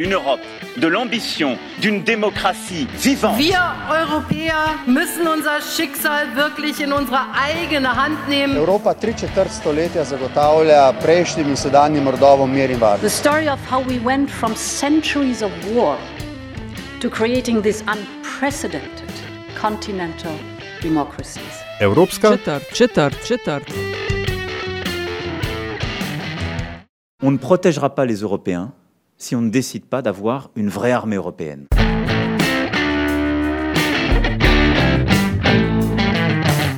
[0.00, 0.40] Une Europe
[0.78, 3.36] de l'ambition, d'une démocratie vivante.
[3.36, 8.56] Wir Europäer müssen unser Schicksal wirklich in unsere eigene Hand nehmen.
[8.56, 13.02] Evropa tri četrt stoletja zagotavlja prejšnjim in sedanjim rodovom mir in varnost.
[13.02, 15.98] The story of how we went from centuries of war
[17.00, 19.12] to creating this unprecedented
[19.60, 20.32] continental
[20.82, 21.60] democracies.
[21.80, 23.68] Evropska Četrt, četrt, četrt.
[27.22, 28.79] On ne protégera pas les Européens
[29.20, 31.66] si on ne décide pas d'avoir une vraie armée européenne.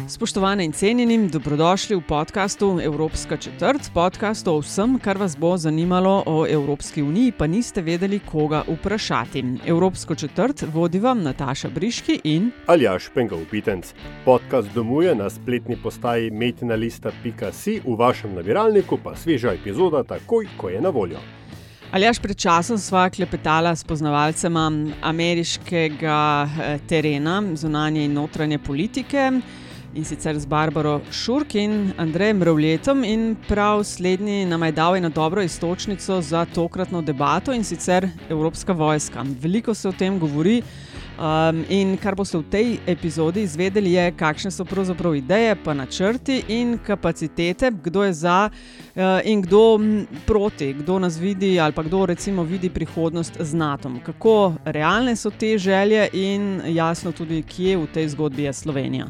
[0.07, 6.23] Spoštovane in cenjeni, dobrodošli v podkastu Evropska četrt, podkast o vsem, kar vas bo zanimalo
[6.27, 9.43] o Evropski uniji, pa niste vedeli, koga vprašati.
[9.67, 13.95] Evropsko četrt vodi vam Nataša Briški in Aljaš Pengal Pitenc.
[14.25, 20.81] Podcast domuje na spletni postaji metinalista.si, v vašem nabiralniku pa sveža epizoda takoj, ko je
[20.81, 21.42] na voljo.
[21.93, 24.63] Aljaš pred časom sva klepetala s poznavalcema
[25.05, 29.27] ameriškega eh, terena, zunanje in notranje politike.
[29.95, 35.11] In sicer z Barbaro Šurk in Andrejem Mrvletom, in prav slednji nam je dal eno
[35.13, 39.27] dobro istočnico za tokratno debato in sicer Evropska vojska.
[39.41, 40.63] Veliko se o tem govori.
[41.23, 46.41] Um, in kar boste v tej epizodi izvedeli, je, kakšne so pravzaprav ideje, pa načrti
[46.51, 49.79] in kapacitete, kdo je za uh, in kdo
[50.27, 53.93] proti, kdo nas vidi ali pa kdo recimo vidi prihodnost z NATO.
[54.03, 59.07] Kako realne so te želje in jasno tudi, kje v tej zgodbi je Slovenija.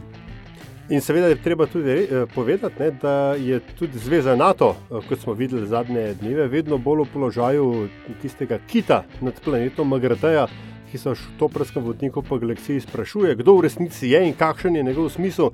[0.92, 5.18] In seveda je treba tudi eh, povedati, ne, da je tudi zveza NATO, eh, kot
[5.18, 7.88] smo videli zadnje dneve, vedno bolj v položaju
[8.22, 10.46] tistega kita nad planetom Magreteja,
[10.92, 14.82] ki se v toprskem vodniku po galaksiji sprašuje, kdo v resnici je in kakšen je
[14.84, 15.50] njegov smisel.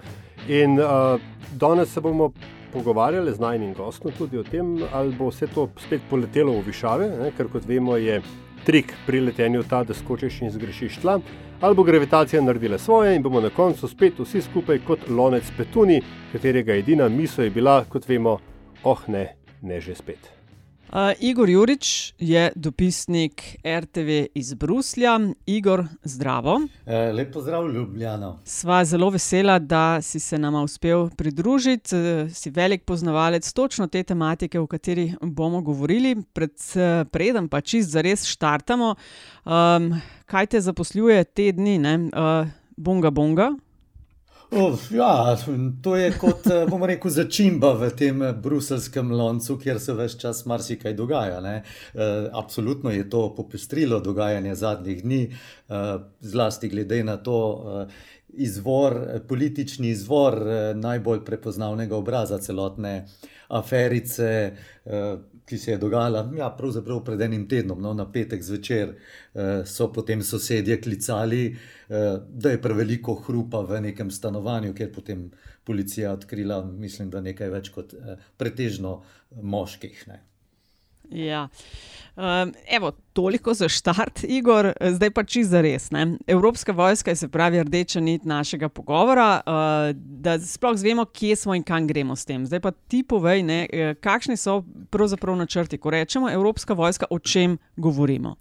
[0.48, 1.20] In uh,
[1.54, 2.32] danes se bomo
[2.72, 7.08] pogovarjali z najnim gostom tudi o tem, ali bo vse to spet poletelo v višave,
[7.22, 8.18] ne, ker kot vemo, je
[8.66, 11.20] trik pri letenju ta, da skočiš in zgrešiš tla.
[11.60, 16.02] Ali bo gravitacija naredila svoje in bomo na koncu spet vsi skupaj kot lonec petuni,
[16.32, 18.38] katerega edina misel je bila, kot vemo,
[18.84, 19.28] oh ne,
[19.62, 20.37] ne že spet.
[20.88, 25.20] Uh, Igor Jurič je dopisnik RTV iz Bruslja.
[25.46, 26.60] Igor, zdravo.
[26.86, 28.38] E, lep pozdrav, Ljubljana.
[28.44, 31.96] Sva zelo vesela, da si se nam uspel pridružiti.
[31.96, 36.16] Eh, Si velik poznavalec točno te tematike, o kateri bomo govorili.
[36.32, 38.94] Pred, eh, preden pa čist zares štartamo,
[39.44, 41.94] um, kaj te zaposluje te dni, ne?
[41.98, 43.52] Uh, bonga, bonga.
[44.50, 45.36] Uf, ja,
[45.82, 50.46] to je kot eh, bomo rekel, začimba v tem bruselskem loncu, kjer se več čas
[50.48, 51.36] marsikaj dogaja.
[51.44, 51.60] E,
[52.32, 55.32] absolutno je to popestrilo dogajanje zadnjih dni, e,
[56.20, 57.38] zlasti glede na to
[57.88, 57.92] e,
[58.28, 63.06] izvor, politični izvor e, najbolj prepoznavnega obraza celotne
[63.48, 64.52] aferice.
[65.48, 69.86] Ki se je dogajala, ja, pravzaprav pred enim tednom, no, na petek zvečer, eh, so
[69.92, 75.30] potem sosedje klicali, eh, da je preveliko hrupa v nekem stanovanju, kjer potem
[75.64, 78.98] policija odkrila, mislim, da nekaj več kot eh, pretežno
[79.40, 80.04] moških.
[80.12, 80.20] Ne.
[81.10, 81.48] Ja.
[82.16, 85.90] Um, evo, toliko za štart, Igor, zdaj pa čisto za res.
[85.90, 86.16] Ne?
[86.26, 89.52] Evropska vojska je se pravi rdeča nit našega pogovora, uh,
[89.94, 92.46] da sploh zvemo, kje smo in kam gremo s tem.
[92.46, 97.18] Zdaj pa ti povej, ne, eh, kakšni so pravzaprav načrti, ko rečemo Evropska vojska, o
[97.18, 98.36] čem govorimo.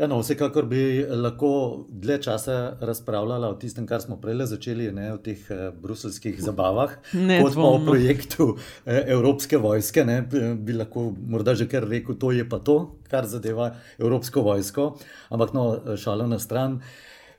[0.00, 1.48] Ja, no, vsekakor bi lahko
[1.88, 6.94] dlje časa razpravljala o tistem, kar smo prej začeli, ne, o teh eh, bruselskih zabavah,
[7.12, 8.46] Ne kot pa o projektu
[8.86, 10.04] eh, Evropske vojske.
[10.08, 10.22] Ne,
[10.56, 12.78] bi- lahko morda že kar rekel, to je pa to,
[13.12, 14.86] kar zadeva Evropsko vojsko.
[15.28, 15.66] Ampak no,
[16.00, 16.78] šalo na stran.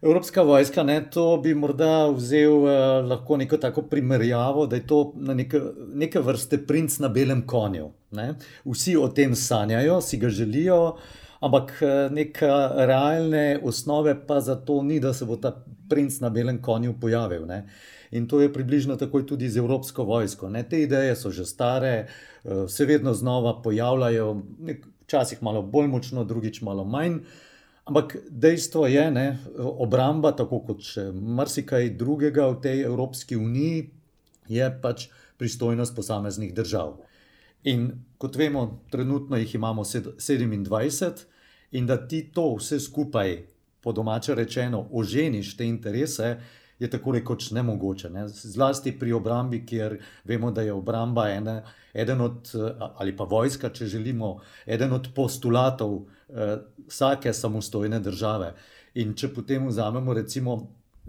[0.02, 5.02] Evropska vojska, ne, to bi morda vzel eh, lahko neko tako primerjavo, da je to
[5.16, 5.64] neke,
[5.98, 7.90] neke vrste princ na belem konju.
[8.12, 8.36] Ne.
[8.70, 10.82] Vsi o tem sanjajo, si ga želijo,
[11.42, 12.48] ampak eh, neke
[12.86, 15.56] realne osnove pa za to ni, da se bo ta
[15.90, 17.46] princ na belem konju pojavil.
[17.46, 17.66] Ne.
[18.12, 20.50] In to je približno tako tudi z Evropsko vojsko.
[20.50, 20.64] Ne.
[20.64, 22.08] Te ideje so že stare,
[22.46, 24.42] eh, se vedno znova pojavljajo,
[25.04, 27.26] včasih malo bolj močno, drugič malo manj.
[27.86, 33.90] Ampak dejstvo je, da obramba, tako kot še marsikaj drugega v tej Evropski uniji,
[34.48, 35.10] je pač
[35.42, 37.00] pristojnost posameznih držav.
[37.64, 41.26] In kot vemo, trenutno jih imamo sed- 27,
[41.72, 43.38] in da ti to vse skupaj,
[43.82, 46.38] po domače rečeno, oženiš te interese,
[46.80, 48.10] je tako rekoč nemogoče.
[48.10, 48.28] Ne?
[48.28, 51.62] Zlasti pri obrambi, kjer vemo, da je obramba ena,
[51.94, 52.52] eden od,
[52.98, 56.00] ali pa vojska, če želimo, eden od postulatov
[56.30, 56.58] eh,
[56.88, 58.54] vsake samostojne države.
[58.94, 60.58] In če potem vzamemo recimo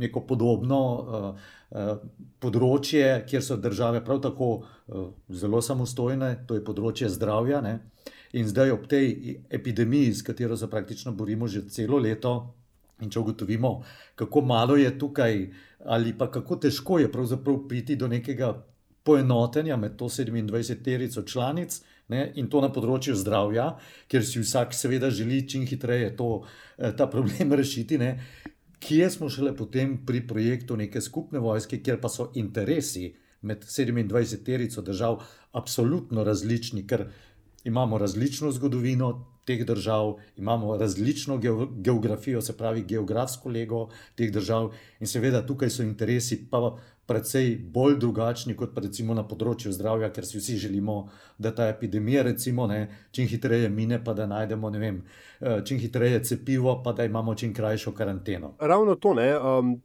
[0.01, 1.27] neko podobno uh,
[1.71, 1.91] uh,
[2.41, 7.61] področje, kjer so države prav tako uh, zelo samostojne, to je področje zdravja.
[7.65, 7.79] Ne?
[8.33, 12.55] In zdaj ob tej epidemiji, s katero se praktično borimo že celo leto,
[13.03, 13.73] in če ugotovimo,
[14.19, 15.41] kako malo je tukaj,
[15.85, 18.55] ali pa kako težko je pravzaprav priti do nekega
[19.03, 21.83] poenotenja med to 27-terico članic.
[22.13, 23.71] Ne, in to na področju zdravja,
[24.11, 26.43] ker si vsak, seveda, želi čim hitreje to,
[26.99, 27.97] ta problem rešiti.
[27.99, 28.11] Ne.
[28.83, 33.13] Kje smo šele potem pri projektu neke skupne vojske, kjer pa so interesi
[33.43, 35.21] med 27-terico držav
[35.53, 37.07] absolutno različni, ker
[37.65, 39.13] imamo različno zgodovino
[39.45, 41.39] teh držav, imamo različno
[41.77, 47.97] geografijo, se pravi, geografsko lego teh držav, in seveda tukaj so interesi pa precej bolj
[47.99, 50.97] drugačni kot pa recimo na področju zdravja, ker si vsi želimo,
[51.39, 55.03] da ta epidemija, recimo, ne, čim hitreje mine, pa da najdemo, vem,
[55.41, 58.55] eh, čim hitreje cepivo, pa da imamo čim krajšo karanteno.
[58.61, 59.31] Ravno to ne.
[59.39, 59.77] Um,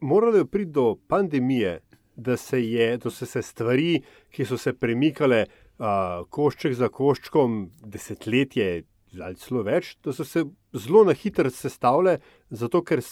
[0.00, 1.80] moralo je priti do pandemije,
[2.16, 7.70] da se, je, da so se stvari, ki so se premikale uh, košček za koščkom,
[7.84, 8.82] desetletje
[9.20, 12.18] ali celo več, da so se zelo na hitro sestavljale,
[12.50, 13.02] zato ker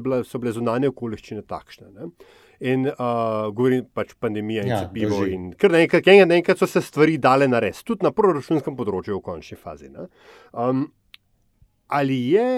[0.00, 1.90] bila, so bile zunanje okoliščine takšne.
[1.96, 2.08] Ne?
[2.60, 5.22] In uh, govorim pač pandemija in ja, cepivo.
[5.24, 9.24] In ker naenkrat, naenkrat so se stvari dale na res, tudi na proračunskem področju v
[9.24, 9.88] končni fazi.
[10.52, 10.84] Um,
[11.88, 12.48] ali je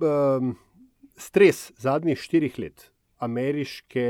[0.00, 0.54] um,
[1.20, 2.88] stres zadnjih štirih let
[3.18, 4.06] ameriške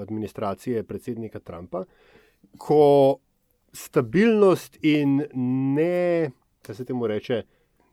[0.00, 1.84] administracije predsednika Trumpa,
[2.58, 3.20] ko
[3.72, 5.20] stabilnost in
[5.76, 6.30] ne,
[6.62, 7.42] kaj se temu reče.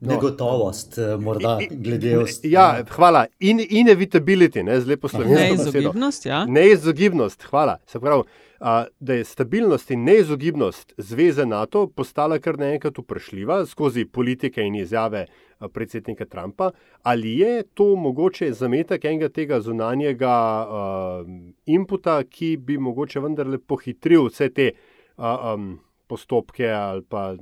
[0.06, 2.54] No, Negotovost, eh, morda glede ostalih.
[2.54, 3.26] Ja, hvala.
[3.40, 5.34] In, inevitability, ne, zelo poslovno.
[5.34, 6.46] Neizogibnost, ja.
[6.46, 7.78] Neizogibnost, hvala.
[7.88, 8.24] Se pravi,
[8.60, 14.76] a, da je stabilnost in neizogibnost zveze NATO postala kar naenkrat vprašljiva skozi politike in
[14.76, 15.26] izjave
[15.74, 16.72] predsednika Trumpa.
[17.04, 21.28] Ali je to mogoče zametek enega tega zunanjega uh,
[21.66, 24.72] inputa, ki bi mogoče vendarle pohitril vse te
[25.18, 25.76] um,
[26.08, 27.34] postopke ali pa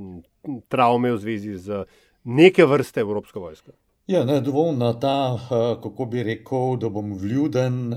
[0.70, 1.86] travme v zvezi z
[2.24, 3.72] neke vrste Evropsko vojsko.
[4.08, 5.40] Ja, ne dovolj na ta,
[5.84, 7.94] kako bi rekel, da bom vljuden,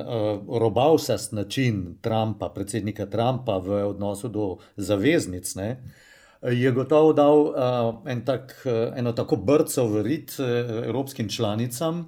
[0.49, 5.83] robavsast način Trumpa, predsednika Trumpa v odnosu do zaveznic, ne,
[6.43, 7.43] je gotovo dal
[8.07, 8.55] en tak,
[8.97, 10.37] eno tako brco v rit
[10.85, 12.07] evropskim članicam,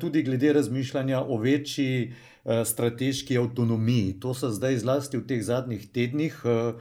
[0.00, 2.14] tudi glede razmišljanja o večji
[2.44, 4.20] Eh, strateški avtonomiji.
[4.20, 6.74] To se zdaj, zlasti v teh zadnjih tednih, eh, eh,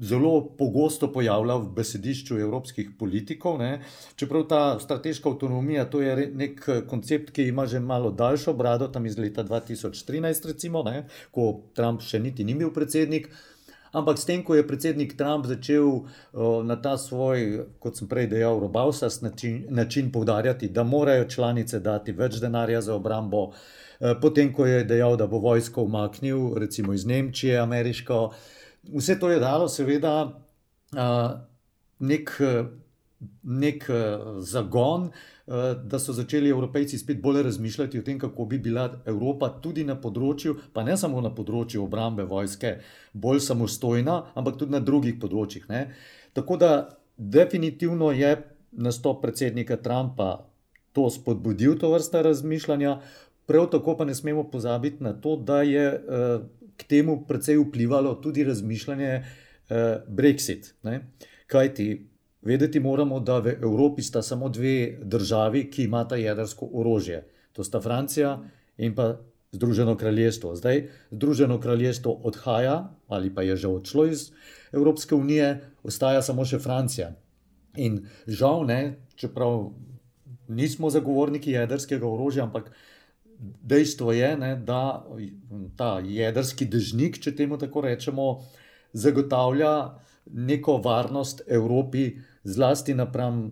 [0.00, 3.58] zelo pogosto pojavlja v besedišču evropskih politikov.
[3.58, 3.80] Ne.
[4.16, 9.06] Čeprav ta strateška avtonomija, to je nek koncept, ki ima že malo daljšo brado, tam
[9.06, 13.30] iz leta 2013, recimo, ne, ko Trump še niti ni bil predsednik.
[13.90, 16.04] Ampak s tem, ko je predsednik Trump začel uh,
[16.62, 22.12] na ta svoj, kot sem prej dejal, robavsast način, način povdarjati, da morajo članice dati
[22.14, 23.56] več denarja za obrambo, uh,
[24.00, 28.32] Eh, potem ko je dejal, da bo vojsko umaknil, recimo iz Nemčije, ameriško.
[28.88, 30.12] Vse to je dalo, seveda,
[31.98, 32.32] nek,
[33.42, 33.84] nek
[34.40, 35.10] zagon,
[35.84, 39.96] da so začeli evropejci spet bolj razmišljati o tem, kako bi bila Evropa tudi na
[40.00, 42.76] področju, pa ne samo na področju obrambe vojske,
[43.12, 45.66] bolj samostojna, ampak tudi na drugih področjih.
[45.68, 45.88] Ne.
[46.32, 46.70] Tako da,
[47.18, 48.36] definitivno je
[48.70, 50.46] nastop predsednika Trumpa
[50.92, 53.00] to spodbudil, to vrsta razmišljanja.
[53.50, 55.84] Prav tako pa ne smemo pozabiti na to, da je
[56.80, 59.76] k temu precej vplivalo tudi razmišljanje uh,
[60.08, 60.72] Brexit.
[60.82, 61.02] Ne?
[61.46, 61.88] Kaj ti?
[62.40, 67.26] Vedeti moramo, da v Evropi sta samo dve državi, ki imata jedrsko orožje.
[67.52, 68.38] To sta Francija
[68.80, 69.18] in pa
[69.52, 70.54] Združeno kraljestvo.
[70.56, 74.30] Zdaj Združeno kraljestvo odhaja ali pa je že odšlo iz
[74.72, 77.12] Evropske unije, ostaja samo še Francija.
[77.76, 79.72] In žal ne, čeprav
[80.48, 82.70] nismo zagovorniki jedrskega orožja, ampak
[83.40, 85.06] dejstvo je, ne, da
[85.76, 88.26] ta jedrski dežnik, če temu tako rečemo,
[88.92, 89.72] zagotavlja
[90.30, 92.10] neko varnost Evropi,
[92.44, 93.48] zlasti napram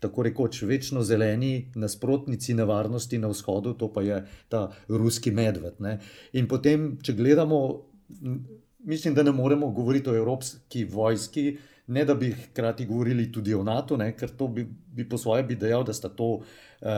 [0.00, 5.80] tako rekoč večno zeleni nasprotnici nevarnosti na vzhodu, to pa je ta ruski medved.
[5.80, 5.98] Ne.
[6.32, 7.60] In potem, če gledamo,
[8.84, 11.56] mislim, da ne moremo govoriti o evropski vojski.
[11.86, 15.44] Ne, da bi hkrati govorili tudi o NATO, ne, ker to bi, bi po svoje
[15.46, 16.88] bi dejal, da sta to uh,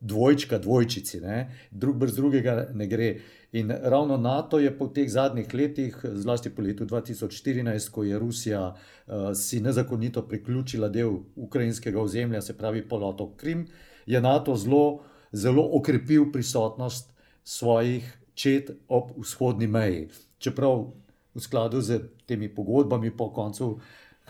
[0.00, 1.50] dvojčka, dvojčici, ne?
[1.70, 3.16] drug brez drugega ne gre.
[3.52, 8.62] In ravno NATO je po teh zadnjih letih, zlasti po letu 2014, ko je Rusija
[8.70, 13.66] uh, si nezakonito priključila del ukrajinskega ozemlja, se pravi polotok Krim,
[14.06, 15.02] je NATO zelo,
[15.32, 17.12] zelo okrepil prisotnost
[17.44, 20.08] svojih čet ob vzhodni meji.
[20.38, 20.92] Čeprav
[21.34, 23.80] v skladu z temi pogodbami po koncu.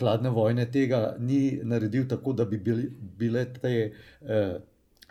[0.03, 3.75] Hladne vojne tega ni naredil tako, da bi bili, bile te
[4.21, 4.61] eh,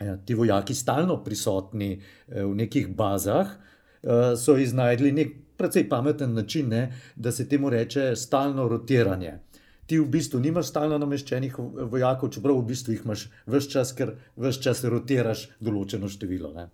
[0.01, 6.33] Ja, ti vojaki stalno prisotni eh, v nekih bazah, eh, so iznajdli nek precej pameten
[6.33, 9.39] način, ne, da se temu reče stalno rotiranje.
[9.85, 11.55] ti v bistvu nimaš stalno nameščenih
[11.91, 16.51] vojakov, čeprav v bistvu jih imaš vse čas, ker vse čas rotiraš določeno število.
[16.55, 16.69] Ne.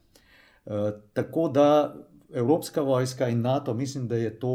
[1.17, 1.65] Tako da
[2.29, 4.51] Evropska vojska in NATO, mislim, da je to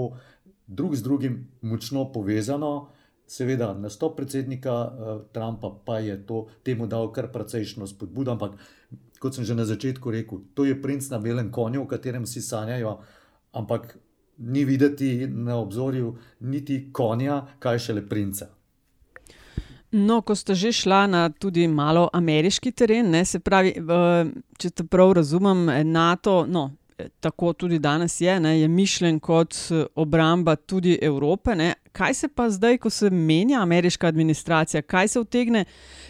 [0.67, 2.93] drug z drugim močno povezano.
[3.33, 8.59] Seveda, na stop predsednika uh, Trumpa pa je to temu dal kar precejšno spodbudo, ampak
[9.23, 12.43] kot sem že na začetku rekel, to je princ na belem konju, o katerem si
[12.43, 12.99] sanjajo,
[13.57, 13.97] ampak
[14.39, 18.51] ni videti na obzorju niti konja, kaj šele princa.
[19.93, 23.75] No, ko ste že šla na tudi malo ameriški teren, ne, se pravi,
[24.59, 26.71] če te prav razumem, NATO, no,
[27.21, 29.55] tako tudi danes je, ne, je mišljen kot
[29.95, 31.55] obramba tudi Evrope.
[31.55, 31.75] Ne.
[31.93, 35.65] Kaj se pa zdaj, ko se menja ameriška administracija, kaj se vtegne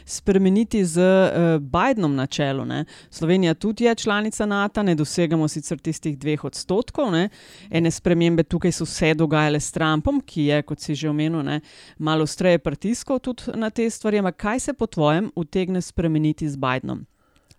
[0.04, 2.64] spremeniti z uh, Bidenom na čelu?
[2.64, 2.84] Ne?
[3.10, 7.10] Slovenija tudi je članica NATO, ne dosegamo sicer tistih dveh odstotkov.
[7.12, 7.28] Ne?
[7.70, 11.60] Ene spremembe tukaj so se dogajale s Trumpom, ki je, kot si že omenil, ne,
[11.98, 14.18] malo streje pritiskal tudi na te stvari.
[14.18, 17.06] Ampak kaj se po tvojem vtegne spremeniti z Bidenom?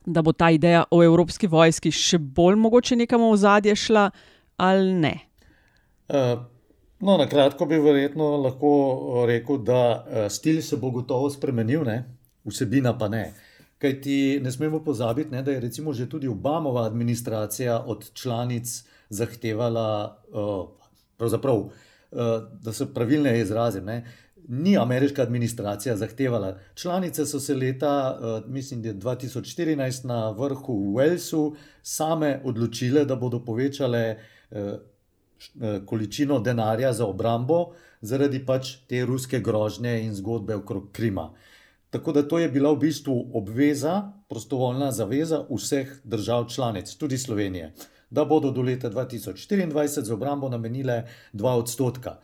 [0.05, 4.09] Da bo ta ideja o evropski vojski še bolj mogoče nekam v zadje šla
[4.57, 5.13] ali ne?
[6.09, 6.49] Uh.
[7.03, 11.83] No, na kratko bi verjetno lahko eh, rekel, da eh, stil se bo gotovo spremenil,
[11.83, 11.97] ne?
[12.47, 13.25] vsebina pa ne.
[13.79, 18.83] Kaj ti ne smemo pozabiti, ne, da je recimo že tudi Obamova administracija od članic
[19.09, 20.69] zahtevala, uh,
[22.63, 23.85] da se pravilno izrazim.
[23.85, 24.05] Ne,
[24.47, 26.57] ni ameriška administracija zahtevala.
[26.75, 33.05] Članice so se leta, uh, mislim, da je 2014 na vrhu v Walesu same odločile,
[33.05, 34.17] da bodo povečale.
[34.51, 34.93] Uh,
[35.61, 41.33] Eh, količino denarja za obrambo, zaradi pač te ruske grožnje in zgodbe okrog Krima.
[41.89, 47.73] Tako da to je bila v bistvu obveza, prostovoljna zaveza vseh držav članic, tudi Slovenije,
[48.09, 52.17] da bodo do leta 2024 za obrambo namenile 2 odstotka.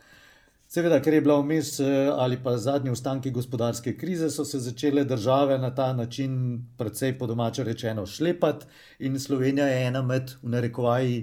[0.69, 5.03] Seveda, ker je bila vmes eh, ali pa zadnji ustanki gospodarske krize, so se začele
[5.03, 8.65] države na ta način, predvsej po domače rečeno, šlepati,
[8.99, 11.15] in Slovenija je ena med, v narekovaji,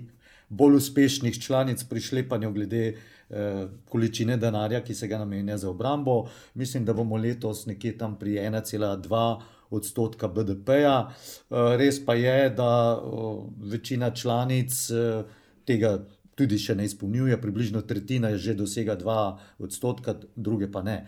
[0.48, 6.24] bolj uspešnih članic pri šlepanju glede eh, količine denarja, ki se ga namenja za obrambo.
[6.54, 10.98] Mislim, da bomo letos nekje tam pri 1,2 odstotka BDP-ja.
[11.06, 13.34] Eh, res pa je, da eh,
[13.70, 15.22] večina članic eh,
[15.66, 15.98] tega
[16.36, 19.16] tudi še ne izpolnjuje, približno tretjina je že dosega 2
[19.58, 21.06] odstotka, druge pa ne.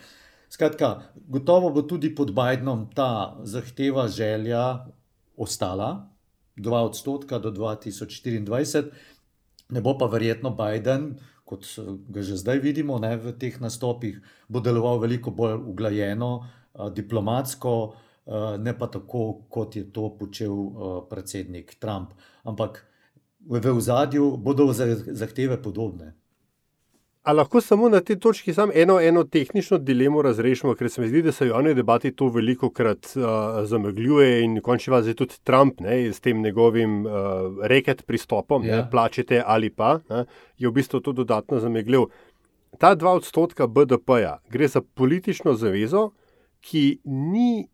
[0.49, 4.89] Skratka, gotovo bo tudi pod Bidenom ta zahteva, želja
[5.37, 6.09] ostala.
[6.57, 8.91] 2 odstotka do 2024,
[9.69, 11.67] Ne bo pa verjetno Biden, kot
[12.09, 14.17] ga že zdaj vidimo ne, v teh nastopih,
[14.49, 16.49] bo deloval veliko bolj uglajeno,
[16.97, 17.73] diplomatsko,
[18.65, 20.55] ne pa tako, kot je to počel
[21.11, 22.17] predsednik Trump.
[22.49, 22.81] Ampak
[23.49, 26.15] v ozadju bodo zahteve podobne.
[27.29, 31.09] A lahko samo na tej točki samo eno, eno tehnično dilemo razrešimo, ker se mi
[31.09, 33.25] zdi, da se v javni debati to veliko krat uh,
[33.69, 37.13] zamegljuje in končni vas je tudi Trump ne, s tem njegovim uh,
[37.63, 38.77] reket pristopom, ja.
[38.77, 40.25] ne, plačete ali pa, ne,
[40.59, 42.07] je v bistvu to dodatno zamegljal.
[42.79, 46.11] Ta dva odstotka BDP-ja gre za politično zavezo,
[46.61, 47.69] ki, ni,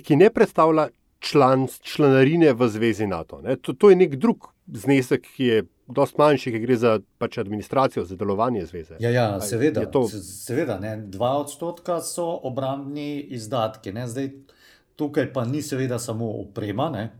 [0.00, 0.88] ki ne predstavlja
[1.20, 3.42] član, članarine v zvezi NATO.
[3.62, 5.62] To, to je nek drug znesek, ki je
[5.94, 8.96] precej manjši, ki gre za pač administracijo, za delovanje zveze.
[9.00, 9.84] Ja, ja seveda.
[9.90, 10.06] To...
[10.08, 13.92] seveda ne, dva odstotka so obrambni izdatki.
[13.92, 14.30] Ne, zdaj,
[14.96, 16.90] tukaj pa ni seveda samo oprema.
[16.90, 17.10] Ne,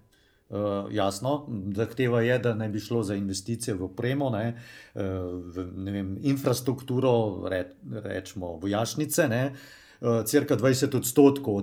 [0.53, 5.01] Uh, jasno, zahteva je, da naj bi šlo za investicije v opremo, ne, uh,
[5.49, 7.13] v ne vem, infrastrukturo,
[7.49, 7.63] re,
[8.05, 11.63] rečemo vojašnice, ne, uh, cirka 20 odstotkov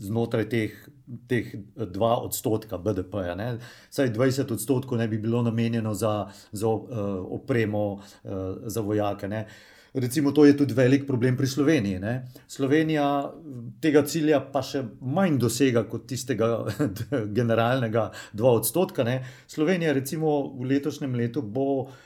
[0.00, 0.74] znotraj teh,
[1.28, 3.36] teh 2 odstotka BDP-ja.
[3.90, 6.84] Saj 20 odstotkov ne bi bilo namenjeno za, za uh,
[7.40, 8.00] opremo, uh,
[8.66, 9.28] za vojake.
[9.28, 9.46] Ne.
[9.96, 11.98] Recimo, to je tudi velik problem pri Sloveniji.
[11.98, 12.28] Ne?
[12.48, 13.32] Slovenija
[13.80, 16.50] tega cilja pa še manj dosega kot tistega
[17.38, 19.06] generalnega 2 odstotka.
[19.08, 19.22] Ne?
[19.48, 22.05] Slovenija, recimo, v letošnjem letu bo eh,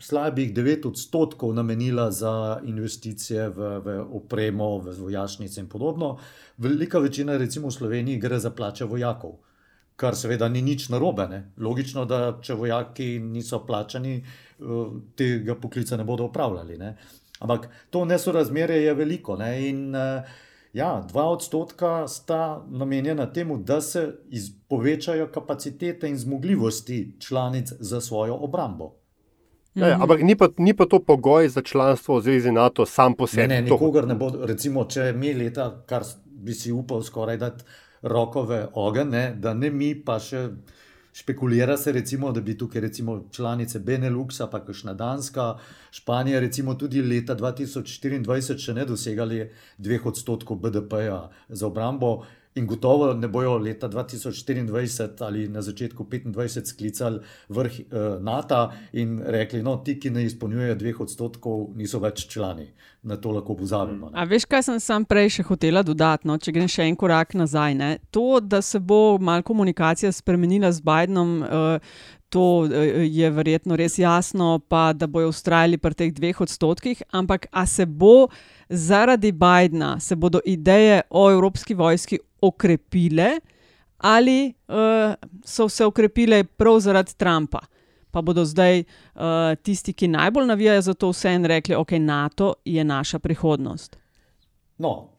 [0.00, 6.18] slabih 9 odstotkov namenila za investicije v, v opremo, v vojašnice in podobno.
[6.58, 9.38] Velika večina, recimo v Sloveniji, gre za plače vojakov.
[9.96, 11.28] Kar seveda ni nič narobe.
[11.28, 11.52] Ne?
[11.56, 14.64] Logično, da če vojaki niso plačani, eh,
[15.16, 16.76] tega poklica ne bodo upravljali.
[16.78, 16.96] Ne?
[17.40, 19.36] Ampak to nesorazmerje je veliko.
[19.36, 19.68] Ne?
[19.68, 20.24] In uh,
[20.72, 24.12] ja, dva odstotka sta namenjena temu, da se
[24.68, 29.05] povečajo kapacitete in zmogljivosti članic za svojo obrambo.
[29.76, 33.14] Ja, ja, ampak ni pa, ni pa to pogoj za članstvo v Zvezi NATO, sam
[33.14, 33.48] po sebi.
[33.48, 37.64] Ne, ne, nikogar ne bo, recimo, če mi leta, kar bi si upal skoraj dati
[38.02, 40.48] rokove ogen, ne, da ne mi, pa še
[41.16, 45.54] Špekulira se, recimo, da bi tukaj recimo članice Beneluxa, pa kakšna Danska,
[45.90, 49.46] Španija, recimo tudi leta 2024 še ne dosegali
[49.78, 52.26] dveh odstotkov BDP-ja za obrambo.
[52.56, 57.84] In gotovo ne bojo leta 2024 ali na začetku 2025 sklicali vrh eh,
[58.20, 62.70] NATO in rekli, no, ti, ki ne izpolnjujejo dveh odstotkov, niso več člani.
[63.06, 64.08] Na to lahko pozabimo.
[64.14, 66.38] A veš, kaj sem sam prej še hotela dodati, no?
[66.40, 67.76] če grem še en korak nazaj.
[67.76, 67.90] Ne?
[68.10, 71.42] To, da se bo mal komunikacija spremenila z Bidenom.
[71.44, 72.66] Uh, To
[73.06, 77.86] je verjetno res jasno, pa da bojo ustrajali pri teh dveh odstotkih, ampak a se
[77.86, 78.26] bo
[78.68, 83.38] zaradi Bidna, se bodo ideje o evropski vojski okrepile
[83.98, 85.14] ali uh,
[85.44, 87.58] so se okrepile prav zaradi Trumpa.
[88.10, 89.22] Pa bodo zdaj uh,
[89.62, 93.96] tisti, ki najbolj navijajo za to, vse en rekli, da okay, NATO je naša prihodnost.
[94.78, 95.16] No,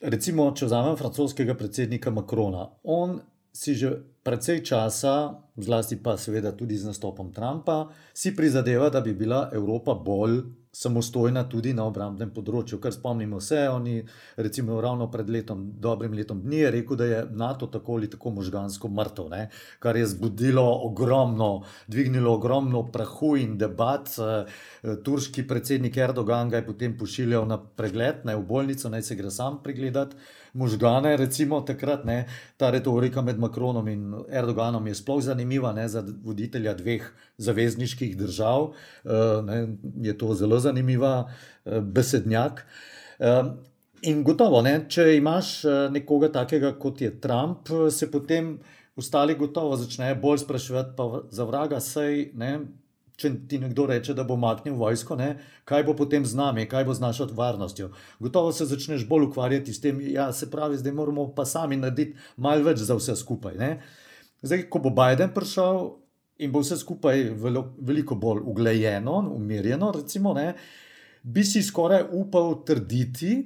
[0.00, 3.20] recimo, če vzamem francoskega predsednika Macrona, on
[3.52, 3.90] si že
[4.22, 9.94] precej časa, zlasti pa seveda tudi z nastopom Trumpa, si prizadeva, da bi bila Evropa
[9.94, 10.42] bolj
[10.78, 12.78] samostojna tudi na obrambnem področju.
[12.82, 13.96] Kar spomnimo se, oni,
[14.36, 18.34] recimo, ravno pred letom, dobrim letom dni, je rekel, da je NATO tako ali tako
[18.36, 19.42] možgansko mrtev, ne?
[19.82, 24.10] kar je zbudilo ogromno, dvignilo ogromno prahu in debat.
[25.04, 29.32] Turški predsednik Erdogan ga je potem pošiljal na pregled, ne v bolnico, naj se gre
[29.34, 30.16] sam pregledati
[30.52, 32.04] možgane, recimo takrat.
[32.04, 37.04] Ne, ta retorika med Macronom in Erdoganom je sploh zanimiva ne, za voditelja dveh
[37.38, 38.70] zavezniških držav.
[39.04, 39.12] Uh,
[39.44, 39.58] ne,
[40.02, 42.64] je to zelo zanimiva uh, besednjak.
[43.18, 43.54] Uh,
[44.02, 48.58] in gotovo, ne, če imaš nekoga takega kot je Trump, se potem
[48.98, 52.30] ostali gotovo začnejo bolj spraševati, za vraga sej.
[52.38, 52.58] Ne,
[53.18, 55.32] če ti nekdo reče, da bo maknil vojsko, ne,
[55.66, 57.90] kaj bo potem z nami, kaj bo z našo varnostjo.
[58.22, 62.14] Gotovo se začneš bolj ukvarjati s tem, ja, se pravi, zdaj moramo pa sami narediti
[62.36, 63.58] malo več za vse skupaj.
[63.58, 63.72] Ne.
[64.46, 65.82] Zdaj, ko bo Biden prišel
[66.46, 70.52] in bo vse skupaj veliko bolj uglejeno, umirjeno, recimo, ne,
[71.26, 73.40] bi si skoraj upal trditi,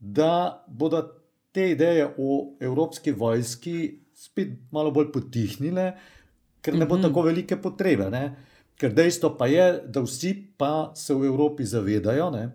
[0.00, 1.02] da bodo
[1.52, 5.92] te ideje o evropski vojski spet malo bolj potihnile,
[6.64, 7.08] ker ne bo mm -hmm.
[7.08, 8.10] tako velike potrebe.
[8.10, 8.49] Ne.
[8.80, 12.46] Ker dejstvo pa je, da vsi pa se v Evropi zavedajo, ne,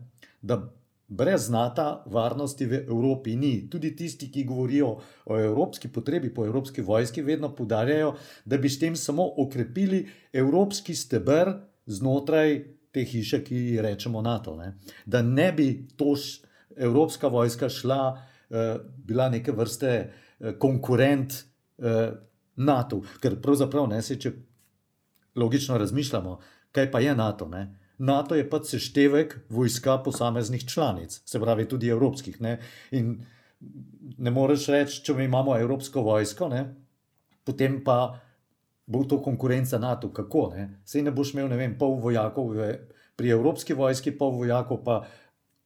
[0.41, 0.57] da
[1.07, 3.67] brez znata varnosti v Evropi ni.
[3.69, 8.79] Tudi tisti, ki govorijo o evropski potrebi po evropski vojski, vedno podarjajo, da bi s
[8.79, 11.53] tem samo okrepili evropski steber
[11.85, 14.55] znotraj te hiše, ki ji rečemo NATO.
[14.55, 14.73] Ne.
[15.05, 16.15] Da ne bi to
[16.75, 18.01] evropska vojska šla,
[18.49, 18.57] uh,
[18.97, 19.93] bila neke vrste
[20.39, 21.33] uh, konkurent
[21.77, 22.17] uh,
[22.55, 23.01] NATO.
[23.21, 24.31] Ker pravzaprav ne se, če
[25.36, 26.39] logično razmišljamo,
[26.71, 27.48] kaj pa je NATO.
[27.50, 27.80] Ne?
[27.98, 32.41] NATO je pač seštevek vojska posameznih članic, se pravi tudi evropskih.
[32.41, 32.60] Ne?
[32.91, 33.17] In
[34.17, 36.65] ne moreš reči, če imamo evropsko vojsko, ne?
[37.45, 38.19] potem pa
[38.86, 40.12] bo to konkurenca NATO.
[40.13, 40.50] Kako?
[40.56, 40.82] Ne?
[40.86, 42.74] Sej ne boš imel, ne vem, pol vojakov v,
[43.15, 45.06] pri evropski vojski, pol vojakov pa.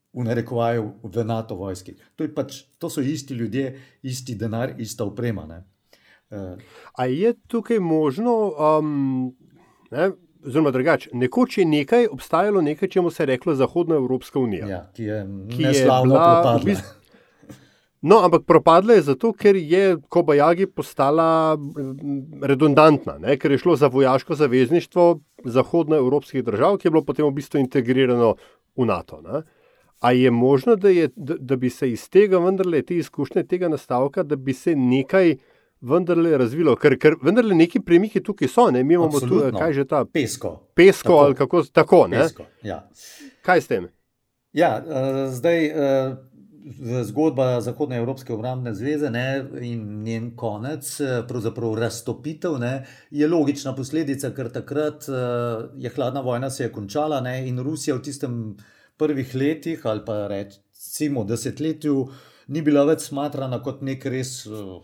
[0.10, 1.94] V narekovaju v NATO vojski.
[2.18, 5.44] To, pač, to so isti ljudje, isti denar, ista oprema.
[5.46, 6.58] Uh.
[6.98, 9.36] Ali je tukaj možno, um,
[9.92, 10.12] Ne?
[10.44, 11.10] Zelo drugače.
[11.14, 14.68] Nekoč je nekaj obstajalo, nekaj, čemu se je reklo Zahodna Evropska unija.
[14.68, 17.00] Ja, ki je, ki je bila v bistvu.
[18.02, 21.58] No, ampak propadla je zato, ker je Kobajagi postala
[22.42, 23.36] redundantna, ne?
[23.36, 28.36] ker je šlo za vojaško zavezništvo zahodnoevropskih držav, ki je bilo potem v bistvu integrirano
[28.80, 29.20] v NATO.
[29.22, 29.44] Ne?
[30.00, 33.68] A je možno, da, je, da, da bi se iz tega, vendarle, te izkušnje tega
[33.68, 35.36] nastavka, da bi se nekaj
[35.82, 38.84] vendarle razvilo, ker, ker vendarle neki premiki tukaj so, ne?
[38.84, 40.56] mi imamo tu, kaj že ta pesko.
[40.76, 41.20] Pesko tako.
[41.26, 42.08] ali kako tako.
[42.12, 42.82] Pesko, ja.
[43.46, 43.88] Kaj s tem?
[44.54, 45.70] Ja, uh, zdaj.
[45.70, 46.18] Uh,
[47.04, 50.86] Zgodba Zahodne Evropske obrambne zveze ne, in njen konec,
[51.28, 57.22] pravzaprav raztopitev, ne, je logična posledica, ker takrat uh, je hladna vojna se je končala
[57.26, 58.36] ne, in Rusija v tistem
[59.00, 62.08] prvih letih ali pa recimo desetletju
[62.48, 64.82] ni bila več smatrana kot nek res uh,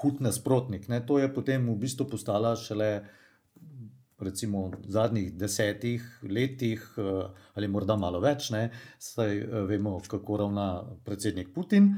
[0.00, 0.88] hud nasprotnik.
[0.88, 1.02] Ne.
[1.06, 3.04] To je potem v bistvu postala šele
[4.24, 8.70] recimo, v zadnjih desetih letih, eh, ali morda malo več, ne.
[8.98, 10.68] saj eh, vemo, kako ravna
[11.04, 11.94] predsednik Putin.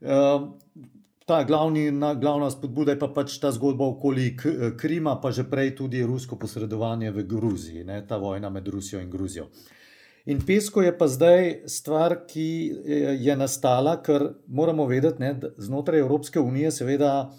[0.00, 0.40] Eh,
[1.26, 1.86] ta glavni,
[2.20, 4.32] glavna spodbuda je pa pač ta zgodba okoli
[4.76, 9.10] Krima, pa že prej tudi rusko posredovanje v Gruziji, ne, ta vojna med Rusijo in
[9.10, 9.46] Gruzijo.
[10.26, 12.48] In pesko je pa zdaj stvar, ki
[13.20, 17.32] je nastala, ker moramo vedeti, ne, da znotraj Evropske unije seveda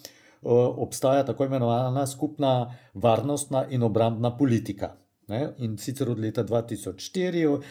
[0.43, 4.98] obstaja tako imenovana skupna varnostna in obrambna politika.
[5.32, 7.62] Ne, in sicer od leta 2004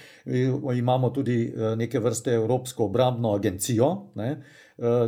[0.79, 4.42] imamo tudi neke vrste Evropsko obrambno agencijo, ne,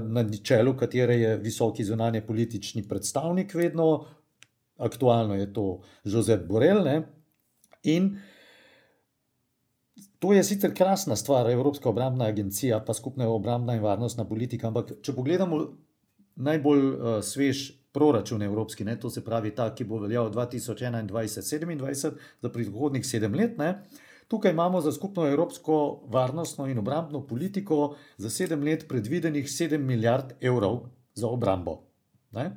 [0.03, 4.05] na čelu katere je visoki zunanje politični predstavnik vedno
[4.77, 6.85] aktualno je to Jozef Borel.
[6.85, 7.03] Ne?
[7.83, 8.17] In
[10.18, 14.92] to je sicer krasna stvar, Evropska obrambna agencija, pa skupna obrambna in varnostna politika, ampak
[15.03, 15.61] če pogledamo
[16.37, 22.11] najbolj uh, svež proračun evropski, ne, to se pravi ta, ki bo veljal 2021-2027,
[22.42, 23.59] za prihodnih sedem let.
[23.59, 23.85] Ne,
[24.29, 30.35] tukaj imamo za skupno evropsko varnostno in obrambno politiko za sedem let predvidenih 7 milijard
[30.40, 30.81] evrov
[31.14, 31.83] za obrambo.
[32.33, 32.50] Ne.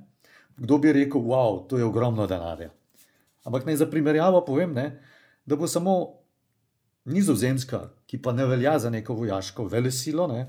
[0.57, 2.71] Kdo bi rekel, wow, to je ogromno denarja.
[3.45, 5.03] Ampak naj za primerjavo povem, ne,
[5.45, 6.17] da bo samo
[7.07, 10.45] Nizozemska, ki pa ne velja za neko vojaško velesilo, ne,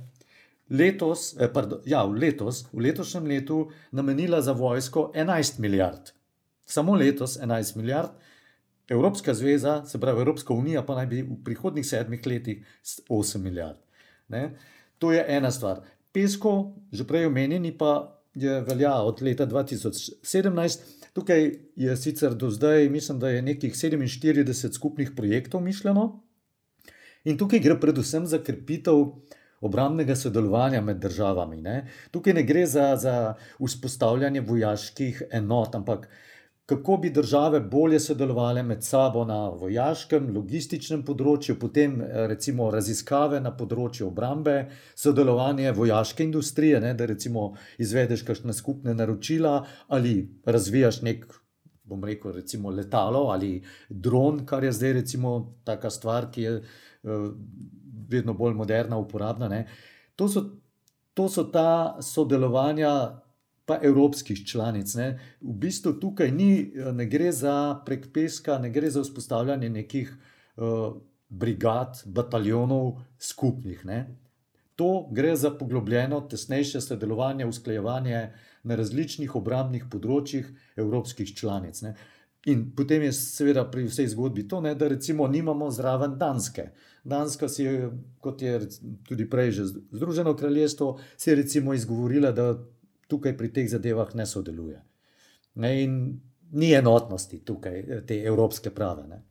[0.70, 3.60] letos, eh, pardon, ja, letos, v letošnjem letu
[3.92, 6.10] namenila za vojsko 11 milijard.
[6.66, 8.10] Samo letos 11 milijard,
[8.88, 12.64] Evropska zveza, se pravi Evropska unija, pa naj bi v prihodnih sedmih letih
[13.08, 13.76] 8 milijard.
[14.28, 14.56] Ne?
[14.98, 15.82] To je ena stvar.
[16.12, 20.80] Pesko, že prej omenjeni, pa je velja od leta 2017.
[21.12, 26.22] Tukaj je sicer do zdaj, mislim, da je nekih 47 skupnih projektov mišljeno.
[27.24, 29.04] In tukaj gre predvsem za krepitev
[29.60, 31.60] obrambnega sodelovanja med državami.
[31.62, 31.76] Ne?
[32.10, 36.08] Tukaj ne gre za, za vzpostavljanje vojaških enot, ampak
[36.68, 41.94] kako bi države bolje sodelovali med sabo na vojaškem, logističnem področju, potem
[42.28, 44.56] recimo raziskave na področju obrambe,
[44.94, 46.92] sodelovanje vojaške industrije, ne?
[46.94, 51.24] da recimo izvedeš kakšne skupne naročila ali razvijaš nek.
[51.88, 55.30] Bom rekel, recimo letalo ali dron, kar je zdaj, recimo,
[55.64, 56.66] taka stvar, ki je uh,
[58.08, 59.64] vedno bolj moderna, uporabna.
[60.16, 60.44] To so,
[61.14, 63.20] to so ta sodelovanja,
[63.68, 64.94] pa evropskih članic.
[64.94, 65.18] Ne.
[65.40, 70.14] V bistvu tukaj ni, ne gre za prek peska, ne gre za vzpostavljanje nekih
[70.56, 70.96] uh,
[71.28, 73.84] brigad, bataljonov skupnih.
[73.84, 73.98] Ne.
[74.80, 78.22] To gre za poglobljeno, tesnejše sodelovanje, usklajevanje
[78.64, 81.82] na različnih obrambnih področjih evropskih članic.
[81.84, 81.92] Ne.
[82.46, 86.70] In potem je seveda pri vsej zgodbi to, ne, da recimo nimamo zraven Danske.
[87.04, 88.60] Danska si je, kot je
[89.08, 92.54] tudi prej že Združeno kraljestvo, si je recimo izgovorila, da
[93.08, 94.82] tukaj pri teh zadevah ne sodeluje.
[95.54, 96.20] Ne, in
[96.52, 99.06] ni enotnosti tukaj, te evropske prave.
[99.08, 99.22] Ne.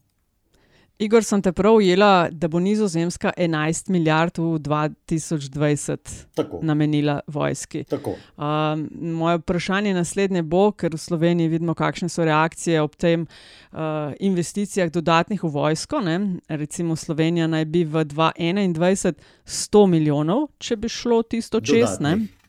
[1.00, 5.98] Igor, sem te prav ujela, da bo Nizozemska 11 milijard v 2020
[6.36, 6.60] Tako.
[6.62, 7.84] namenila vojski.
[7.94, 13.78] Um, moje vprašanje naslednje bo, ker v Sloveniji vidimo, kakšne so reakcije ob tem uh,
[14.20, 16.02] investicijah dodatnih v vojsko.
[16.02, 16.18] Ne?
[16.50, 19.14] Recimo Slovenija naj bi v 2021
[19.46, 22.02] 100 milijonov, če bi šlo tisto čez.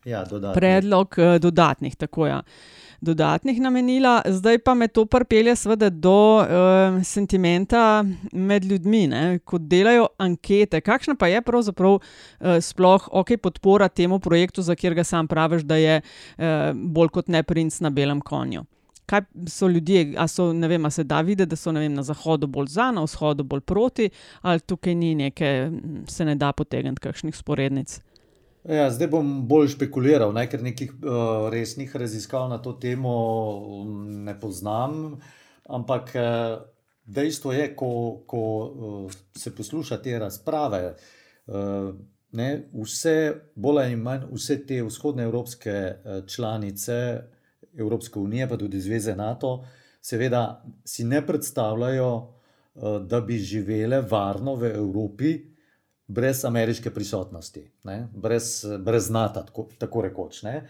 [0.09, 2.27] Ja, Predlog uh, dodatnih, tako.
[2.27, 2.43] Ja
[3.01, 6.47] dodatnih namenila, zdaj pa me to pripelje, seveda, do uh,
[7.05, 9.39] sentimenta med ljudmi, ne?
[9.45, 10.81] ko delajo ankete.
[10.81, 12.03] Kakšna pa je pravzaprav uh,
[12.61, 17.43] sploh ok podpora temu projektu, za katerega sam praviš, da je uh, bolj kot ne
[17.43, 18.65] princ na belem konju?
[19.09, 22.03] Kaj so ljudje, a so, ne vem, a se da videti, da so vem, na
[22.03, 24.11] zahodu bolj za, na vzhodu bolj proti,
[24.43, 25.71] ali tukaj ni neke,
[26.07, 28.01] se ne da potegniti kakšnih sporednic.
[28.67, 33.15] Ja, zdaj bom bolj špekuliral, ne, ker nekih uh, resnih raziskav na to temo
[33.87, 35.21] mm, ne poznam.
[35.69, 36.59] Ampak uh,
[37.07, 37.91] dejstvo je, ko,
[38.27, 40.83] ko uh, se posluša te razprave,
[41.47, 41.93] uh,
[42.33, 43.15] ne, vse
[43.55, 46.99] bolj ali manj, vse te vzhodne evropske uh, članice
[47.79, 49.63] Evropske unije, pa tudi Zveze NATO,
[50.03, 55.37] seveda si ne predstavljajo, uh, da bi živele varno v Evropi
[56.09, 58.09] brez ameriške prisotnosti, ne?
[58.15, 60.43] brez, brez NATO, tako, tako rekoč.
[60.43, 60.63] Ne?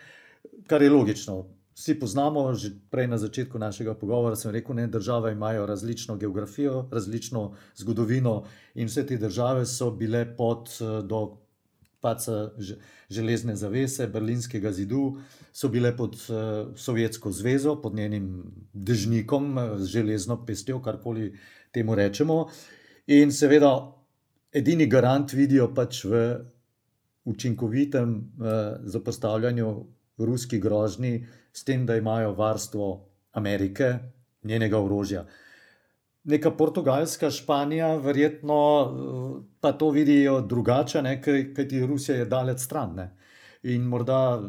[0.66, 1.44] Kar je logično.
[1.78, 6.88] Vsi poznamo, že prej na začetku našega pogovora sem rekel, da države imajo različno geografijo,
[6.90, 8.42] različno zgodovino,
[8.74, 10.74] in vse te države so bile pod
[11.06, 11.38] do
[12.00, 12.50] paca
[13.10, 15.18] železne zavese, berlinskega zidu,
[15.52, 16.18] so bile pod
[16.76, 21.32] Sovjetsko zvezo, pod njenim dežnikom, z železno pestjo, karkoli
[21.72, 22.48] temu rečemo.
[23.06, 23.97] In seveda
[24.58, 26.22] edini garant vidijo pač v
[27.28, 29.68] učinkovitem uh, zoprstavljanju
[30.18, 32.88] ruski grožnji, s tem, da imajo varstvo
[33.32, 33.92] Amerike,
[34.42, 35.24] njenega orožja.
[36.28, 41.02] Neka Portugalska, Španija, verjetno uh, pa to vidijo drugače,
[41.56, 42.94] kajti Rusija je daleč stran.
[42.96, 43.10] Ne?
[43.62, 44.40] In morda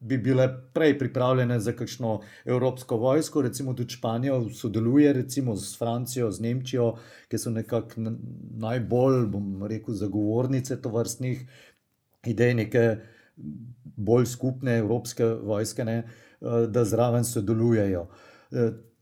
[0.00, 6.30] bi bile prej pripravljene za kakšno evropsko vojsko, recimo tudi Španija sodeluje recimo s Francijo,
[6.30, 6.94] z Nemčijo,
[7.28, 8.10] ki so nekako
[8.58, 11.42] najbolj, bom rekel, zagovornice to vrstnih
[12.26, 12.84] idej, neke
[13.96, 16.02] bolj skupne evropske vojske, ne,
[16.68, 18.06] da zraven sodelujejo.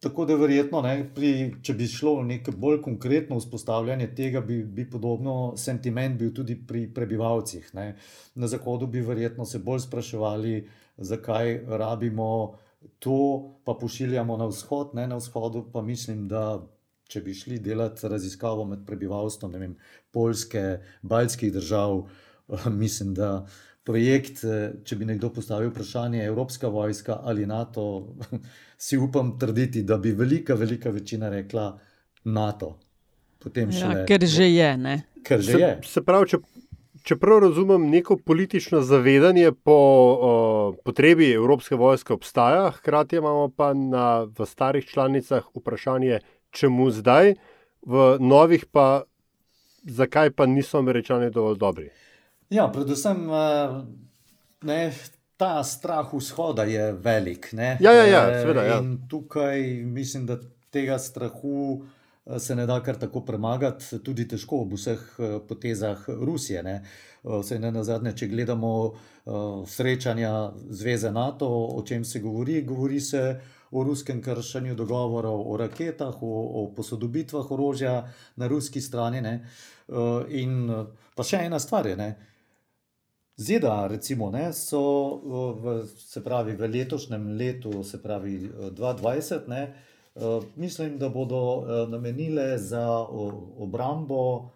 [0.04, 1.28] Tako da, verjetno, ne, pri,
[1.64, 6.58] če bi šlo v neko bolj konkretno vzpostavljanje tega, bi, bi podobno sentiment bil tudi
[6.60, 7.70] pri prebivalcih.
[7.78, 7.86] Ne.
[8.34, 10.58] Na Zahodu bi verjetno se bolj spraševali,
[10.98, 12.28] zakaj rabimo
[12.98, 13.16] to
[13.64, 16.60] pa pošiljamo na vzhod, ne na vzhodu, pa mislim, da
[17.08, 19.76] če bi šli delati raziskavo med prebivalstvom, ne vem,
[20.12, 20.64] Poljske,
[21.02, 22.02] Baljskih držav,
[22.84, 23.46] mislim, da
[23.84, 24.40] projekt,
[24.84, 28.14] če bi nekdo postavil vprašanje, Evropska vojska ali NATO,
[28.86, 31.68] si upam trditi, da bi velika, velika večina rekla
[32.24, 32.78] NATO.
[33.44, 34.76] Ja, šele, ker že je.
[34.76, 34.94] Ne?
[35.24, 35.72] Ker že se, je.
[35.84, 36.38] Se pravi, če,
[37.04, 40.30] če prav razumem, neko politično zavedanje po o,
[40.84, 46.22] potrebi Evropske vojske obstaja, hkrati imamo pa na, v starih članicah vprašanje,
[46.56, 47.34] čemu zdaj,
[47.84, 49.04] v novih pa,
[49.84, 51.90] zakaj pa niso američani dovolj dobri.
[52.54, 53.26] Ja, predvsem
[54.62, 54.78] ne,
[55.36, 57.50] ta strah vzhoda je velik.
[57.52, 57.76] Ne?
[57.80, 58.78] Ja, ja, ja, seveda, ja.
[58.78, 60.38] In tukaj mislim, da
[60.70, 61.82] tega strahu
[62.38, 65.02] se ne da kar tako premagati, tudi težko ob vseh
[65.48, 66.62] potezah Rusije.
[66.62, 66.76] Ne?
[67.24, 68.70] Vse ne na zadnje, če gledamo
[69.68, 73.40] srečanja Zveze NATO, o čem se govori, govori se
[73.74, 77.96] o ruskem kršenju dogovorov, o raketah, o, o posodobitvah orožja
[78.36, 79.20] na ruski strani.
[79.20, 79.34] Ne?
[80.30, 80.70] In
[81.16, 81.96] pa še ena stvar je.
[81.98, 82.33] Ne?
[83.36, 84.82] ZDA, recimo, ne, so
[85.58, 88.36] v, se pravi, v letošnjem letu, se pravi
[88.70, 89.62] 2020, ne,
[90.56, 92.84] mislim, da bodo namenile za
[93.58, 94.50] obrambo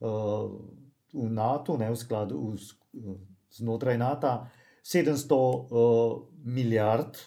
[0.00, 3.14] v NATO, ne v skladu v,
[3.54, 4.34] znotraj NATO,
[4.82, 5.38] 700
[6.44, 7.22] milijard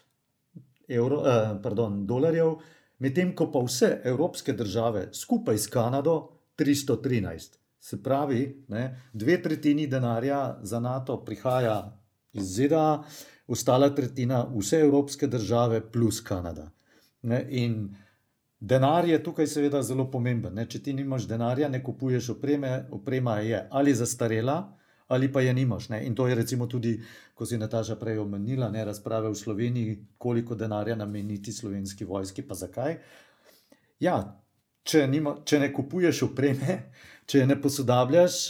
[0.88, 2.58] evro, eh, pardon, dolarjev,
[3.00, 7.60] medtem ko pa vse evropske države skupaj s Kanado 313.
[7.88, 12.00] Se pravi, ne, dve tretjini denarja za NATO prihaja
[12.34, 13.04] iz ZDA,
[13.48, 16.72] ostala tretjina vse evropske države plus Kanada.
[17.22, 17.96] Ne, in
[18.60, 20.54] denar je tukaj seveda zelo pomemben.
[20.54, 20.66] Ne.
[20.68, 24.58] Če ti nimaš denarja, ne kupuješ opreme, oprema je ali zastarela,
[25.08, 25.90] ali pa je nimaš.
[25.90, 26.02] Ne.
[26.06, 26.98] In to je recimo tudi,
[27.34, 32.56] ko si Nataša prej omenila, ne, razprave v Sloveniji, koliko denarja nameniti slovenski vojski, pa
[32.56, 33.00] zakaj.
[34.00, 34.18] Ja,
[34.84, 36.82] če, nima, če ne kupuješ opreme,
[37.28, 38.50] če je ne posodabljaš,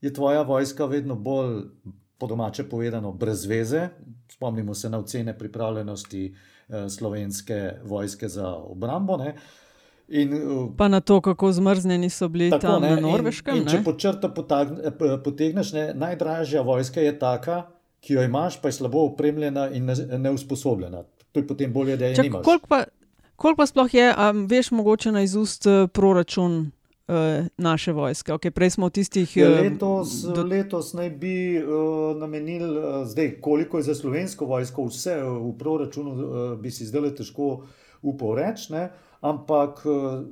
[0.00, 1.64] je tvoja vojska vedno bolj,
[2.18, 3.88] po domače povedano, brez veze.
[4.30, 6.34] Spomnimo se na ocene pripravljenosti
[6.88, 9.16] slovenske vojske za obrambo.
[9.16, 9.34] Ne.
[10.08, 10.32] In,
[10.76, 13.56] pa na to, kako zmrznjeni so bili tako, tam ne, na Norveškem.
[13.56, 14.30] In, in če pod črto
[15.24, 17.62] potegneš, ne, najdražja vojska je taka,
[18.00, 21.02] ki jo imaš, pa je slabo opremljena in neusposobljena.
[21.32, 22.44] To je potem bolje, da je Čak, nimaš.
[22.44, 22.84] Koliko pa,
[23.36, 26.70] kolik pa sploh je, um, veš, mogoče na izust proračun
[27.56, 28.32] naše vojske?
[28.32, 29.36] Okay, prej smo v tistih.
[29.36, 30.44] Ja, letos, do...
[30.44, 31.64] letos naj bi uh,
[32.16, 36.20] namenili, uh, zdaj, koliko je za slovensko vojsko, vse v proračunu, uh,
[36.60, 37.62] bi si zdaj le težko
[38.02, 38.72] upal reči.
[39.20, 39.82] Ampak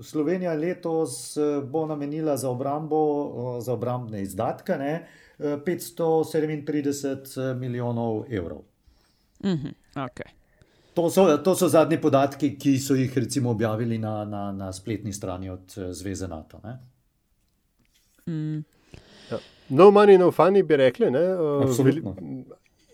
[0.03, 5.07] Slovenija letos bo namenila za obrambo, za obrambne izdatke, ne,
[5.39, 8.63] 537 milijonov evrov.
[9.43, 10.36] Mm -hmm, okay.
[10.97, 15.13] To, so, to so zadnji podatki, ki so jih recimo objavili na, na, na spletni
[15.13, 16.61] strani od Zveze NATO.
[18.27, 18.65] Mm.
[19.31, 19.39] Ja.
[19.69, 21.07] No, money, no funny, bi rekli.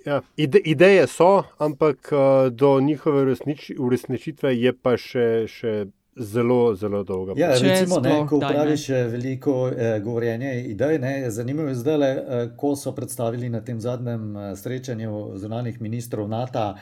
[0.05, 2.11] Ja, ide, ideje so, ampak
[2.51, 3.37] do njihove
[3.79, 5.75] uresničitve je pa še, še
[6.17, 7.37] zelo, zelo dolga.
[7.37, 12.75] Ja, recimo, ne, ko praviš veliko eh, govorjenja idej, ne, zanimivo je zdaj, eh, ko
[12.77, 16.75] so predstavili na tem zadnjem srečanju zunanih ministrov NATO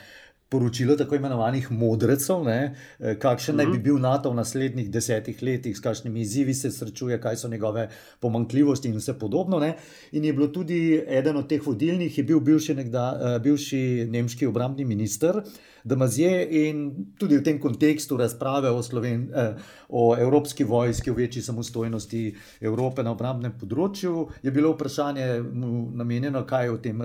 [0.51, 2.75] poročilo tako imenovanih modrecev, ne,
[3.23, 7.37] kakšen naj bi bil NATO v naslednjih desetih letih, s kakšnimi izzivi se srečuje, kaj
[7.37, 7.87] so njegove
[8.21, 9.61] pomankljivosti in vse podobno.
[9.63, 9.77] Ne.
[10.13, 14.85] In je bilo tudi eden od teh vodilnih, je bil bivši, nekda, bivši nemški obrambni
[14.85, 15.43] minister.
[15.85, 16.83] Damazje in
[17.19, 19.55] tudi v tem kontekstu razprave o, Sloven, eh,
[19.89, 25.41] o evropski vojski, o večji samostojnosti Evrope na obrambnem področju, je bilo vprašanje
[25.95, 27.01] namenjeno, kaj o tem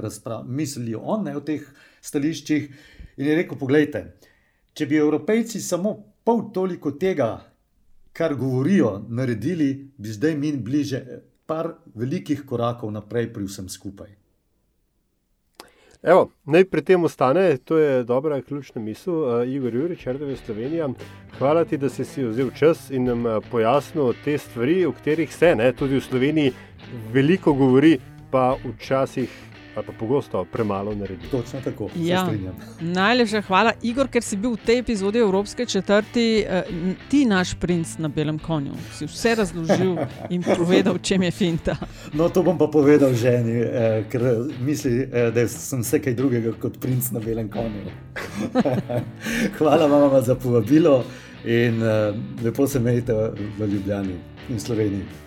[0.45, 1.63] mislijo on, ne, o teh
[2.01, 2.69] stališčih.
[3.17, 4.03] In je rekel: Poglejte,
[4.73, 7.29] če bi evropejci samo pol toliko tega,
[8.15, 11.01] kar govorijo, naredili, bi zdaj mi bliže
[11.45, 14.15] par velikih korakov naprej pri vsem skupaj.
[16.05, 19.13] Evo, naj pri tem ostane, to je dobra ključna misel.
[19.13, 20.89] Uh, Igor Jurič, RTV Slovenija,
[21.37, 25.55] hvala ti, da si si vzel čas in nam pojasnil te stvari, o katerih se
[25.55, 26.53] ne, tudi v Sloveniji
[27.13, 27.97] veliko govori,
[28.31, 29.29] pa včasih
[29.75, 31.27] ali pa pogosto premalo naredi.
[31.31, 31.89] Točno tako.
[31.95, 32.29] Ja.
[32.81, 36.63] Najlepša hvala, Igor, ker si bil v tej epizodi Evropske četrti, eh,
[37.09, 38.71] ti naš princ na belem konju.
[38.93, 39.97] Si vse razložil
[40.35, 41.75] in povedal, čem je finta.
[42.13, 44.21] No, to bom pa povedal ženi, eh, ker
[44.59, 47.91] misli, eh, da sem vse kaj drugega kot princ na belem konju.
[49.57, 51.03] hvala vam za povabilo
[51.45, 51.83] in
[52.43, 53.13] lepo se imejte
[53.59, 54.15] v Ljubljani
[54.49, 55.24] in Sloveniji.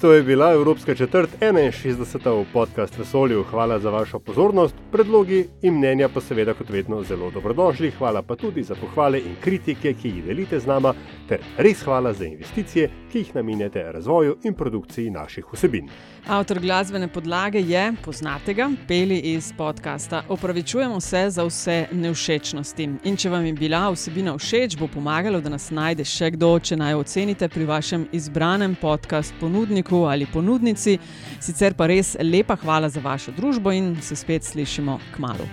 [0.00, 2.42] To je bila Evropska četrt 61.
[2.42, 3.42] v podkastu Vesolju.
[3.50, 7.90] Hvala za vašo pozornost, predlogi in mnenja pa seveda kot vedno zelo dobrodošli.
[7.90, 10.94] Hvala pa tudi za pohvale in kritike, ki jih delite z nama,
[11.28, 15.88] ter res hvala za investicije, ki jih namenjate razvoju in produkciji naših vsebin.
[16.26, 20.22] Avtor glasbene podlage je, poznate ga, peli iz podcasta.
[20.28, 22.88] Opravičujemo se za vse neušečnosti.
[23.04, 26.76] In če vam je bila vsebina všeč, bo pomagalo, da nas najde še kdo, če
[26.76, 30.98] naj ocenite pri vašem izbranem ponudniku ponudniku ali ponudnici.
[31.40, 35.48] Sicer pa res lepa hvala za vašo družbo in se spet slišimo k malu.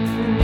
[0.00, 0.39] thank you